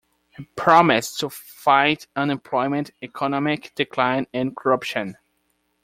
He 0.31 0.45
promised 0.55 1.19
to 1.19 1.29
fight 1.29 2.07
unemployment, 2.15 2.89
economic 3.03 3.71
decline 3.75 4.25
and 4.33 4.57
corruption. 4.57 5.15